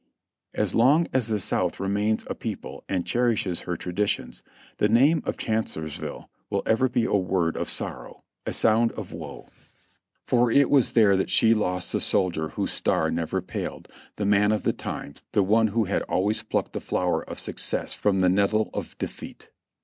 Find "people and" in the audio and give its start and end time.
2.33-3.05